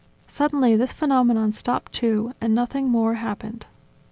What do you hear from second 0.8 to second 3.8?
phenomenon stopped too, and nothing more happened.